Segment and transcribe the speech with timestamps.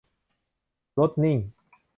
[0.97, 1.37] รถนิ่ง